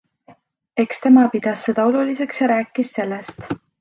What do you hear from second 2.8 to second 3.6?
sellest.